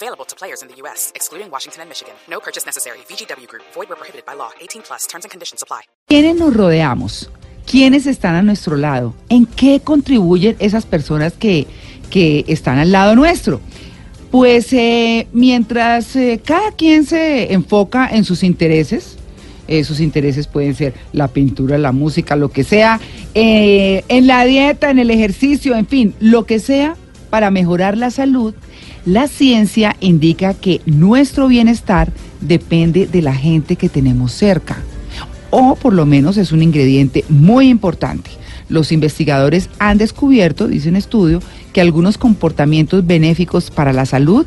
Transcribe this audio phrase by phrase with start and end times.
[0.00, 2.14] Available to players in the U.S., excluding Washington and Michigan.
[2.30, 2.98] No purchase necessary.
[3.08, 3.64] VGW Group.
[3.74, 4.50] Void where prohibited by law.
[4.60, 5.08] 18 plus.
[5.08, 5.80] Terms and conditions apply.
[6.06, 7.28] ¿Quiénes nos rodeamos?
[7.66, 9.12] ¿Quiénes están a nuestro lado?
[9.28, 11.66] ¿En qué contribuyen esas personas que,
[12.10, 13.60] que están al lado nuestro?
[14.30, 19.18] Pues eh, mientras eh, cada quien se enfoca en sus intereses,
[19.66, 23.00] eh, sus intereses pueden ser la pintura, la música, lo que sea,
[23.34, 26.96] eh, en la dieta, en el ejercicio, en fin, lo que sea
[27.30, 28.54] para mejorar la salud,
[29.08, 32.12] la ciencia indica que nuestro bienestar
[32.42, 34.76] depende de la gente que tenemos cerca,
[35.48, 38.30] o por lo menos es un ingrediente muy importante.
[38.68, 41.40] Los investigadores han descubierto, dice un estudio,
[41.72, 44.44] que algunos comportamientos benéficos para la salud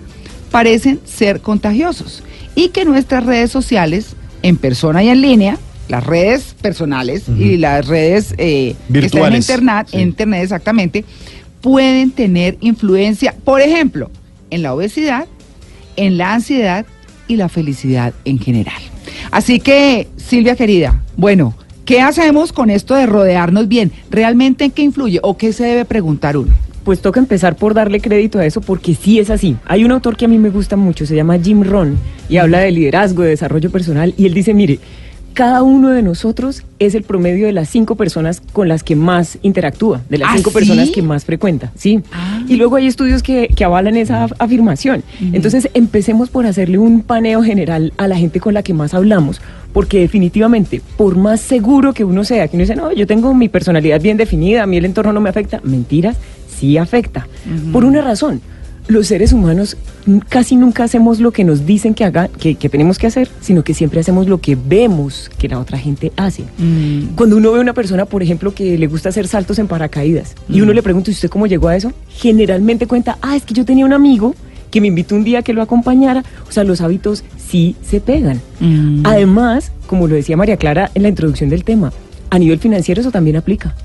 [0.51, 2.21] parecen ser contagiosos
[2.53, 5.57] y que nuestras redes sociales, en persona y en línea,
[5.87, 9.97] las redes personales y las redes eh, que están en Virtuales, internet, sí.
[9.97, 11.03] internet exactamente,
[11.61, 14.11] pueden tener influencia, por ejemplo,
[14.51, 15.25] en la obesidad,
[15.95, 16.85] en la ansiedad
[17.27, 18.81] y la felicidad en general.
[19.31, 23.91] Así que, Silvia querida, bueno, ¿qué hacemos con esto de rodearnos bien?
[24.09, 26.53] ¿Realmente en qué influye o qué se debe preguntar uno?
[26.83, 29.55] Pues toca empezar por darle crédito a eso porque sí es así.
[29.65, 32.59] Hay un autor que a mí me gusta mucho, se llama Jim Rohn y habla
[32.59, 34.79] de liderazgo, de desarrollo personal y él dice, mire,
[35.33, 39.37] cada uno de nosotros es el promedio de las cinco personas con las que más
[39.41, 40.53] interactúa, de las ¿Ah, cinco sí?
[40.55, 42.01] personas que más frecuenta, sí.
[42.11, 42.41] Ah.
[42.47, 45.03] Y luego hay estudios que, que avalan esa af- afirmación.
[45.33, 49.41] Entonces empecemos por hacerle un paneo general a la gente con la que más hablamos,
[49.73, 53.47] porque definitivamente, por más seguro que uno sea, que uno dice, no, yo tengo mi
[53.49, 56.17] personalidad bien definida, a mí el entorno no me afecta, mentiras,
[56.59, 57.27] sí afecta.
[57.71, 58.41] Por una razón.
[58.87, 62.67] Los seres humanos mm, casi nunca hacemos lo que nos dicen que, haga, que, que
[62.67, 66.43] tenemos que hacer, sino que siempre hacemos lo que vemos que la otra gente hace.
[67.15, 70.35] Cuando uno ve a una persona, por ejemplo, que le gusta hacer saltos en paracaídas,
[70.49, 71.93] y uno le pregunta, ¿y usted cómo llegó a eso?
[72.09, 74.35] Generalmente cuenta, ah, es que yo tenía un amigo
[74.71, 76.23] que me invitó un día a que lo acompañara.
[76.47, 78.39] O sea, los hábitos sí se pegan.
[78.61, 79.01] Mm.
[79.05, 81.91] Además, como lo decía María Clara en la introducción del tema,
[82.29, 83.75] a nivel financiero eso también aplica.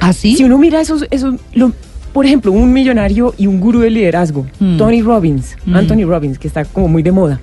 [0.00, 0.34] ¿Así?
[0.36, 1.72] Si uno mira esos, esos lo-
[2.12, 4.76] por ejemplo, un millonario y un gurú de liderazgo, Mm.
[4.76, 5.74] Tony Robbins, Mm.
[5.76, 7.40] Anthony Robbins, que está como muy de moda.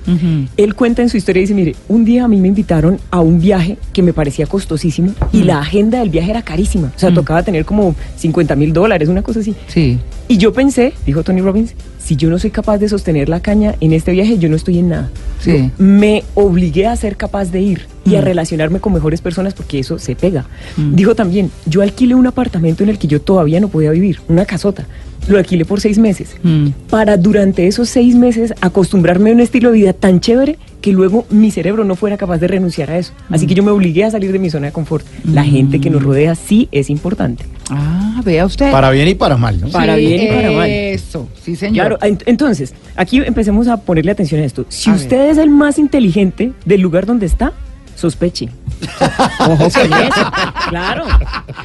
[0.57, 3.19] Él cuenta en su historia y dice, mire, un día a mí me invitaron a
[3.21, 5.45] un viaje que me parecía costosísimo y Mm.
[5.45, 6.91] la agenda del viaje era carísima.
[6.95, 9.55] O sea, tocaba tener como 50 mil dólares, una cosa así.
[9.67, 9.97] Sí.
[10.27, 11.73] Y yo pensé, dijo Tony Robbins,
[12.09, 14.79] si yo no soy capaz de sostener la caña en este viaje, yo no estoy
[14.79, 15.11] en nada.
[15.41, 15.69] Sí.
[15.77, 18.23] Me obligué a ser capaz de ir y a Mm.
[18.23, 20.47] relacionarme con mejores personas porque eso se pega.
[20.75, 20.95] Mm.
[20.95, 24.45] Dijo también, yo alquilé un apartamento en el que yo todavía no podía vivir, una
[24.45, 24.87] casota.
[25.27, 26.35] Lo alquilé por seis meses.
[26.41, 26.69] Mm.
[26.89, 31.25] Para durante esos seis meses acostumbrarme a un estilo de vida tan chévere que luego
[31.29, 33.13] mi cerebro no fuera capaz de renunciar a eso.
[33.29, 35.05] Así que yo me obligué a salir de mi zona de confort.
[35.25, 37.45] La gente que nos rodea sí es importante.
[37.69, 38.71] Ah, vea usted.
[38.71, 39.69] Para bien y para mal, ¿no?
[39.69, 40.69] para bien y para mal.
[40.69, 41.97] Eso, sí, señor.
[41.97, 44.65] Claro, ent- entonces, aquí empecemos a ponerle atención a esto.
[44.69, 45.31] Si A usted ver.
[45.31, 47.53] es el más inteligente del lugar donde está,
[47.99, 48.49] sospeche.
[49.39, 50.31] Ojo con eso.
[50.69, 51.03] Claro.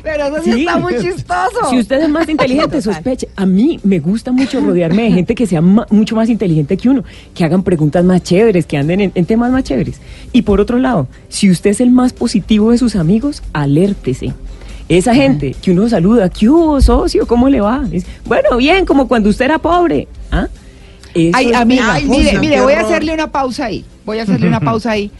[0.02, 0.60] Pero eso sí, Sí.
[0.60, 1.70] está muy chistoso.
[1.70, 3.28] Si usted es más inteligente, sospeche.
[3.36, 6.88] A mí me gusta mucho rodearme de gente que sea ma- mucho más inteligente que
[6.88, 10.00] uno, que hagan preguntas más chéveres, que anden en, en temas más chéveres.
[10.32, 14.32] Y por otro lado, si usted es el más positivo de sus amigos, alértese.
[14.88, 17.26] Esa gente que uno saluda, ¿qué hubo, socio?
[17.26, 17.82] ¿Cómo le va?
[18.26, 20.08] Bueno, bien, como cuando usted era pobre.
[20.30, 20.48] ¿Ah?
[21.14, 22.18] Eso Ay, es a mí, ay, pegajoso.
[22.20, 23.84] mire, mire, voy a hacerle una pausa ahí.
[24.04, 25.10] Voy a hacerle una pausa ahí.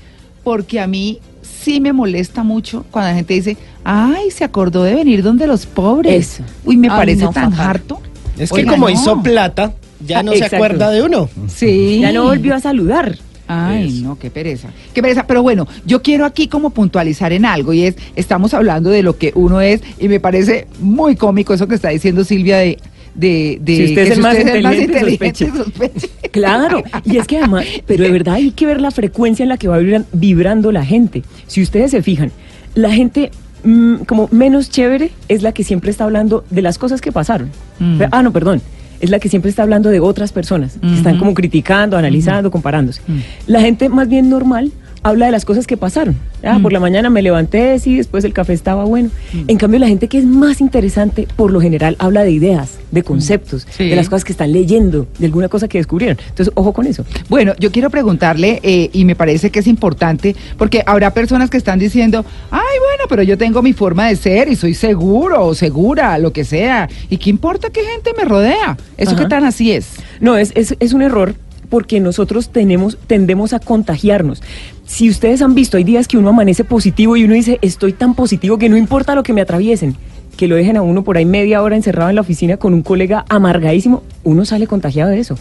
[0.45, 4.95] Porque a mí sí me molesta mucho cuando la gente dice, ay, se acordó de
[4.95, 6.35] venir donde los pobres.
[6.35, 6.45] Eso.
[6.65, 7.67] Uy, me Ay, parece no, tan fatal.
[7.71, 8.01] harto.
[8.39, 8.93] Es que Oiga, como no.
[8.93, 9.73] hizo plata,
[10.05, 10.57] ya no se Exacto.
[10.57, 11.29] acuerda de uno.
[11.49, 11.99] Sí.
[12.01, 13.17] Ya no volvió a saludar.
[13.47, 14.69] Ay, no, qué pereza.
[14.95, 15.27] Qué pereza.
[15.27, 19.19] Pero bueno, yo quiero aquí como puntualizar en algo y es, estamos hablando de lo
[19.19, 22.79] que uno es y me parece muy cómico eso que está diciendo Silvia de...
[23.15, 25.51] de, de Si usted que es el más inteligente, inteligente, sospeche.
[25.57, 26.09] sospeche.
[26.35, 29.57] Claro, y es que además, pero de verdad hay que ver la frecuencia en la
[29.57, 31.23] que va vibran- vibrando la gente.
[31.47, 32.31] Si ustedes se fijan,
[32.75, 33.31] la gente
[33.63, 37.51] mm, como menos chévere es la que siempre está hablando de las cosas que pasaron.
[37.79, 38.03] Mm.
[38.11, 38.61] Ah, no, perdón.
[39.01, 43.01] Es la que siempre está hablando de otras personas, que están como criticando, analizando, comparándose.
[43.07, 43.19] Mm.
[43.49, 44.73] La gente más bien normal
[45.05, 46.17] habla de las cosas que pasaron.
[46.43, 46.63] Ah, Mm.
[46.63, 49.11] Por la mañana me levanté, sí, después el café estaba bueno.
[49.47, 53.03] En cambio, la gente que es más interesante, por lo general, habla de ideas, de
[53.03, 53.71] conceptos, Mm.
[53.71, 53.89] Sí.
[53.91, 56.19] de las cosas que están leyendo, de alguna cosa que descubrieron.
[56.29, 57.05] Entonces, ojo con eso.
[57.29, 61.57] Bueno, yo quiero preguntarle, eh, y me parece que es importante, porque habrá personas que
[61.57, 65.55] están diciendo, ay, bueno, pero yo tengo mi forma de ser y soy seguro o
[65.55, 66.89] segura, lo que sea.
[67.11, 68.77] ¿Y qué importa qué gente me rodea?
[68.97, 69.23] ¿Eso Ajá.
[69.23, 69.89] qué tan así es?
[70.21, 71.35] No, es, es, es un error
[71.69, 74.43] porque nosotros tenemos, tendemos a contagiarnos.
[74.87, 78.15] Si ustedes han visto, hay días que uno amanece positivo y uno dice, estoy tan
[78.15, 79.97] positivo que no importa lo que me atraviesen,
[80.37, 82.83] que lo dejen a uno por ahí media hora encerrado en la oficina con un
[82.83, 85.39] colega amargadísimo, uno sale contagiado de eso.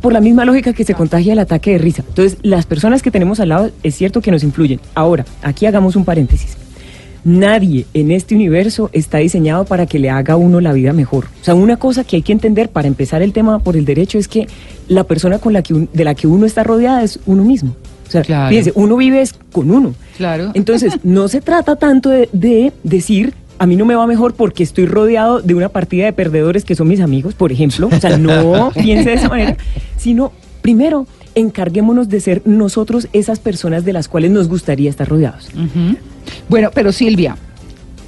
[0.00, 2.04] Por la misma lógica que se contagia el ataque de risa.
[2.06, 4.80] Entonces, las personas que tenemos al lado es cierto que nos influyen.
[4.94, 6.56] Ahora, aquí hagamos un paréntesis.
[7.26, 11.24] Nadie en este universo está diseñado para que le haga a uno la vida mejor.
[11.40, 14.16] O sea, una cosa que hay que entender para empezar el tema por el derecho
[14.16, 14.46] es que
[14.86, 17.74] la persona con la que un- de la que uno está rodeada es uno mismo.
[18.06, 18.48] O sea, Claro.
[18.50, 19.92] fíjense, uno vive es con uno.
[20.16, 20.52] Claro.
[20.54, 24.62] Entonces, no se trata tanto de, de decir a mí no me va mejor porque
[24.62, 27.88] estoy rodeado de una partida de perdedores que son mis amigos, por ejemplo.
[27.90, 29.56] O sea, no piense de esa manera,
[29.96, 30.30] sino
[30.62, 35.48] primero encarguémonos de ser nosotros esas personas de las cuales nos gustaría estar rodeados.
[36.48, 37.36] Bueno, pero Silvia,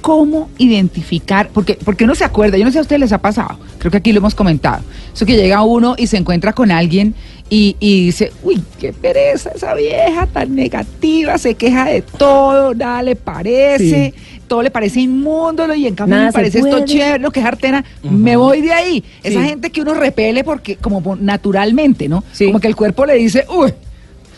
[0.01, 1.49] ¿cómo identificar?
[1.53, 3.97] Porque, porque uno se acuerda, yo no sé a ustedes les ha pasado, creo que
[3.97, 4.83] aquí lo hemos comentado.
[5.13, 7.15] Eso que llega uno y se encuentra con alguien
[7.49, 13.01] y, y dice, uy, qué pereza esa vieja tan negativa, se queja de todo, nada
[13.01, 14.13] le parece,
[14.47, 17.45] todo le parece inmundo y en cambio Nada me parece esto chévere, lo que es
[17.45, 19.03] artena, me voy de ahí.
[19.23, 22.23] Esa gente que uno repele porque como naturalmente, ¿no?
[22.31, 22.45] Sí.
[22.45, 23.73] Como que el cuerpo le dice, uy,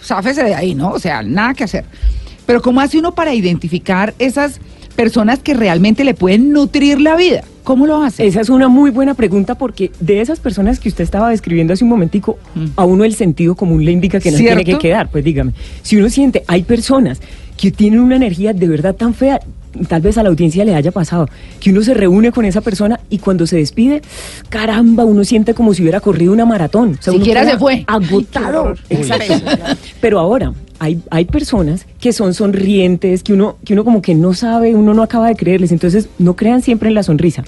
[0.04, 0.92] záfese de ahí, ¿no?
[0.92, 1.86] O sea, nada que hacer.
[2.46, 4.60] Pero ¿cómo hace uno para identificar esas
[4.96, 7.44] personas que realmente le pueden nutrir la vida?
[7.64, 8.26] ¿Cómo lo hace?
[8.26, 11.84] Esa es una muy buena pregunta porque de esas personas que usted estaba describiendo hace
[11.84, 12.66] un momentico, Mm.
[12.76, 15.10] a uno el sentido común le indica que no tiene que quedar.
[15.10, 15.54] Pues dígame,
[15.84, 17.22] si uno siente, hay personas
[17.58, 19.40] que tienen una energía de verdad tan fea,
[19.88, 21.30] tal vez a la audiencia le haya pasado,
[21.60, 24.02] que uno se reúne con esa persona y cuando se despide,
[24.50, 26.98] caramba, uno siente como si hubiera corrido una maratón.
[27.00, 27.84] O sea, uno Siquiera se fue.
[27.86, 28.74] Agotado.
[28.90, 29.36] Exacto.
[30.02, 30.52] Pero ahora,
[30.84, 34.96] hay, hay personas que son sonrientes, que uno, que uno como que no sabe, uno
[34.96, 37.44] no acaba de creerles, entonces no crean siempre en la sonrisa.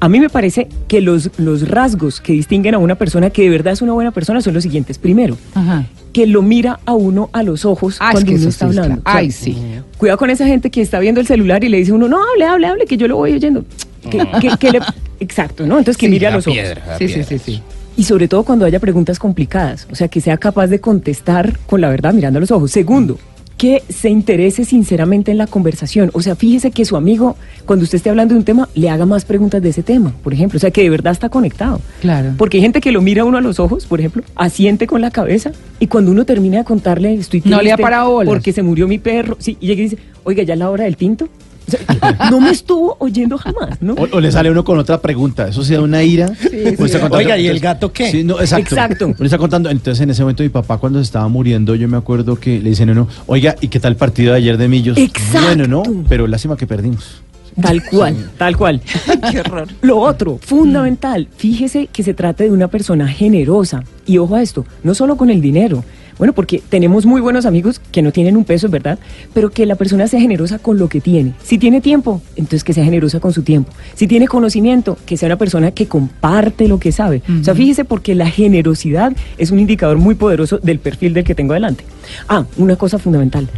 [0.00, 3.50] A mí me parece que los, los rasgos que distinguen a una persona que de
[3.50, 4.96] verdad es una buena persona son los siguientes.
[4.96, 5.84] Primero, Ajá.
[6.14, 8.78] que lo mira a uno a los ojos Ah, es cuando que uno está es
[8.78, 9.02] hablando.
[9.02, 9.18] claro.
[9.18, 9.58] Ay, sí.
[9.98, 12.16] Cuidado con esa gente que está viendo el celular y le dice a uno, no,
[12.32, 13.62] hable, hable, hable, que yo lo voy oyendo.
[14.10, 14.80] Que- que- que le-
[15.20, 15.76] exacto, ¿no?
[15.76, 16.58] Entonces que Sí, mire a los ojos.
[16.58, 17.62] piedra, Sí, sí, sí, sí.
[18.00, 21.82] Y sobre todo cuando haya preguntas complicadas, o sea, que sea capaz de contestar con
[21.82, 22.70] la verdad mirando a los ojos.
[22.70, 23.18] Segundo,
[23.58, 26.08] que se interese sinceramente en la conversación.
[26.14, 27.36] O sea, fíjese que su amigo,
[27.66, 30.32] cuando usted esté hablando de un tema, le haga más preguntas de ese tema, por
[30.32, 30.56] ejemplo.
[30.56, 31.78] O sea, que de verdad está conectado.
[32.00, 32.32] Claro.
[32.38, 35.10] Porque hay gente que lo mira uno a los ojos, por ejemplo, asiente con la
[35.10, 38.32] cabeza y cuando uno termina de contarle, estoy No le ha triste parado bolas.
[38.32, 40.84] porque se murió mi perro, sí, y llega y dice, oiga, ya es la hora
[40.84, 41.28] del tinto.
[41.70, 41.80] Sea,
[42.30, 43.94] no me estuvo oyendo jamás, ¿no?
[43.94, 46.30] O, o le sale uno con otra pregunta, eso sí da una ira.
[46.76, 48.10] Contando- Oiga, ¿y el gato qué?
[48.10, 48.74] Sí, no, exacto.
[48.74, 49.06] Exacto.
[49.06, 51.96] Uno está contando, entonces en ese momento mi papá cuando se estaba muriendo, yo me
[51.96, 54.68] acuerdo que le dicen a uno, oiga, ¿y qué tal el partido de ayer de
[54.68, 54.98] Millos?
[54.98, 55.40] Exacto.
[55.46, 55.82] Bueno, ¿no?
[56.08, 57.22] Pero lástima que perdimos.
[57.60, 58.80] Tal cual, tal cual.
[59.32, 59.66] Qué horror.
[59.82, 63.82] Lo otro, fundamental, fíjese que se trata de una persona generosa.
[64.06, 65.84] Y ojo a esto, no solo con el dinero.
[66.20, 68.98] Bueno, porque tenemos muy buenos amigos que no tienen un peso, es verdad,
[69.32, 71.32] pero que la persona sea generosa con lo que tiene.
[71.42, 73.72] Si tiene tiempo, entonces que sea generosa con su tiempo.
[73.94, 77.22] Si tiene conocimiento, que sea una persona que comparte lo que sabe.
[77.40, 81.34] O sea, fíjese porque la generosidad es un indicador muy poderoso del perfil del que
[81.34, 81.84] tengo delante.
[82.28, 83.48] Ah, una cosa fundamental.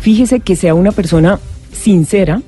[0.00, 1.40] Fíjese que sea una persona
[1.72, 2.40] sincera,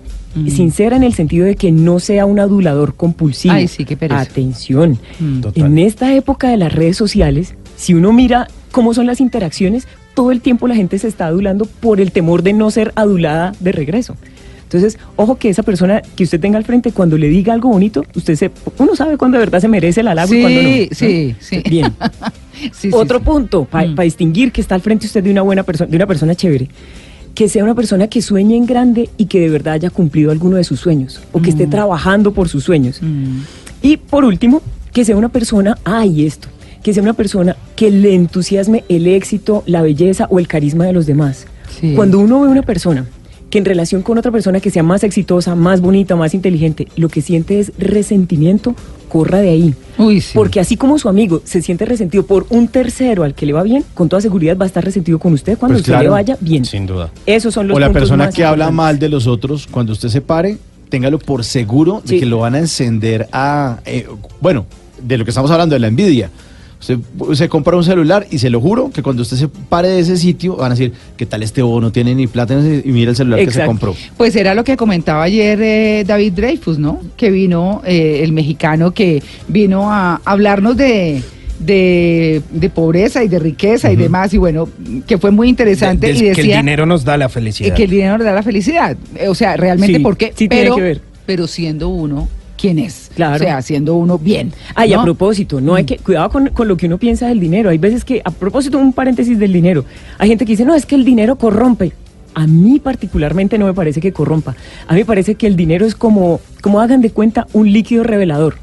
[0.46, 3.54] sincera en el sentido de que no sea un adulador compulsivo.
[3.54, 4.20] Ay, sí, qué pereza.
[4.20, 5.00] Atención.
[5.18, 5.40] Mm.
[5.40, 5.66] Total.
[5.66, 10.30] En esta época de las redes sociales, si uno mira cómo son las interacciones, todo
[10.32, 13.72] el tiempo la gente se está adulando por el temor de no ser adulada de
[13.72, 14.16] regreso.
[14.64, 18.04] Entonces, ojo que esa persona que usted tenga al frente, cuando le diga algo bonito,
[18.14, 20.68] usted se, uno sabe cuándo de verdad se merece el halago y cuándo no.
[20.68, 20.96] Sí, ¿no?
[20.96, 21.62] sí, sí.
[21.68, 21.92] Bien.
[22.58, 23.24] Sí, sí, Otro sí.
[23.24, 23.94] punto para Mm.
[24.00, 26.68] distinguir que está al frente usted de una buena persona, de una persona chévere,
[27.32, 30.56] que sea una persona que sueñe en grande y que de verdad haya cumplido alguno
[30.56, 32.98] de sus sueños o que esté trabajando por sus sueños.
[33.00, 33.42] Mm.
[33.80, 34.60] Y por último,
[34.92, 36.48] que sea una persona, ay esto,
[36.88, 40.94] que sea una persona que le entusiasme el éxito, la belleza o el carisma de
[40.94, 41.46] los demás.
[41.78, 41.92] Sí.
[41.94, 43.06] Cuando uno ve una persona
[43.50, 47.10] que en relación con otra persona que sea más exitosa, más bonita, más inteligente, lo
[47.10, 48.74] que siente es resentimiento,
[49.10, 49.74] corra de ahí.
[49.98, 50.30] Uy, sí.
[50.32, 53.62] Porque así como su amigo se siente resentido por un tercero al que le va
[53.62, 56.38] bien, con toda seguridad va a estar resentido con usted cuando Pues usted le vaya
[56.40, 56.64] bien.
[56.64, 57.10] Sin duda.
[57.26, 59.92] Esos son los O la puntos persona más que habla mal de los otros, cuando
[59.92, 60.56] usted se pare,
[60.88, 64.06] téngalo por seguro de que lo van a encender a, eh,
[64.40, 64.64] bueno,
[65.02, 66.30] de lo que estamos hablando, de la envidia.
[66.80, 66.98] Usted
[67.34, 70.16] se compra un celular y se lo juro que cuando usted se pare de ese
[70.16, 71.80] sitio van a decir, ¿qué tal este bobo?
[71.80, 73.96] No tiene ni plata y mira el celular que se compró.
[74.16, 77.00] Pues era lo que comentaba ayer eh, David Dreyfus, ¿no?
[77.16, 81.20] Que vino, eh, el mexicano que vino a hablarnos de,
[81.58, 84.68] de, de pobreza y de riqueza y demás, y bueno,
[85.06, 87.74] que fue muy interesante De- de- y decía que el dinero nos da la felicidad.
[87.74, 88.96] que el dinero le da la felicidad.
[89.28, 90.32] O sea, realmente, Sí, ¿por qué?
[90.36, 91.00] sí tiene pero, que ver.
[91.26, 93.07] pero siendo uno, ¿quién es?
[93.18, 93.34] Claro.
[93.34, 94.52] O sea, siendo uno bien.
[94.76, 95.00] Ay, ¿no?
[95.00, 97.68] a propósito, no hay que cuidado con, con lo que uno piensa del dinero.
[97.68, 99.84] Hay veces que, a propósito, un paréntesis del dinero.
[100.18, 101.92] Hay gente que dice, no, es que el dinero corrompe.
[102.34, 104.54] A mí particularmente no me parece que corrompa.
[104.86, 108.04] A mí me parece que el dinero es como, como hagan de cuenta, un líquido
[108.04, 108.54] revelador.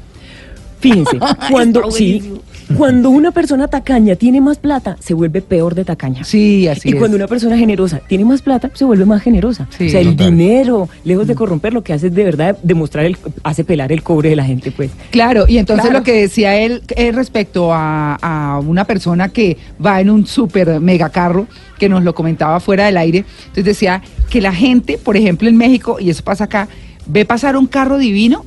[0.80, 1.18] Fíjense,
[1.50, 2.40] cuando, sí,
[2.76, 6.24] cuando una persona tacaña tiene más plata, se vuelve peor de tacaña.
[6.24, 6.98] Sí, así y es.
[6.98, 9.68] cuando una persona generosa tiene más plata, se vuelve más generosa.
[9.76, 9.86] Sí.
[9.86, 13.16] o sea, el dinero, lejos de corromper, lo que hace es de verdad demostrar, el,
[13.44, 14.90] hace pelar el cobre de la gente, pues.
[15.10, 15.98] Claro, y entonces Claro.
[16.00, 20.80] lo que decía él eh, respecto a, a una persona que va en un súper
[20.80, 21.46] mega carro,
[21.78, 25.56] que nos lo comentaba fuera del aire, entonces decía que la gente, por ejemplo en
[25.56, 26.68] México, y eso pasa acá,
[27.06, 28.44] ve pasar un carro divino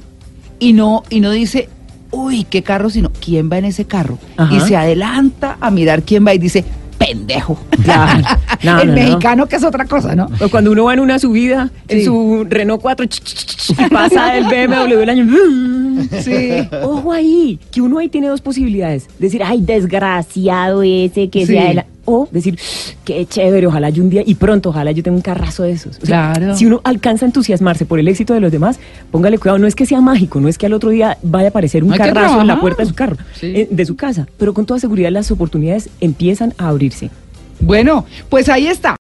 [0.59, 1.69] y no, y no dice,
[2.11, 4.17] uy, qué carro, sino quién va en ese carro.
[4.37, 4.53] Ajá.
[4.55, 6.63] Y se adelanta a mirar quién va y dice,
[6.97, 7.59] pendejo.
[7.83, 8.23] Claro.
[8.61, 9.01] No, el no, no.
[9.01, 10.27] mexicano que es otra cosa, ¿no?
[10.41, 13.69] O cuando uno va en una subida en su Renault 4 ch, ch, ch, ch,
[13.85, 15.25] y pasa el BMW del año.
[16.21, 16.67] Sí.
[16.83, 19.07] Ojo ahí, que uno ahí tiene dos posibilidades.
[19.17, 21.53] Decir, ay, desgraciado ese que Sí.
[21.53, 21.83] sea el...
[22.11, 22.57] O decir,
[23.05, 25.97] qué chévere, ojalá yo un día, y pronto, ojalá yo tenga un carrazo de esos.
[26.01, 26.55] O sea, Claro.
[26.55, 28.79] Si uno alcanza a entusiasmarse por el éxito de los demás,
[29.11, 31.49] póngale cuidado, no es que sea mágico, no es que al otro día vaya a
[31.49, 33.47] aparecer un Hay carrazo en la puerta de su carro, Sí.
[33.55, 34.27] eh, de su casa.
[34.37, 37.11] Pero con toda seguridad las oportunidades empiezan a abrirse.
[37.61, 38.97] Bueno, pues ahí está.